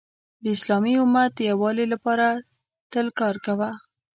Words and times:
د 0.43 0.45
اسلامی 0.55 0.93
امت 1.03 1.31
د 1.35 1.39
یووالي 1.51 1.85
لپاره 1.93 2.27
تل 2.91 3.07
کار 3.19 3.35
کوه. 3.45 3.69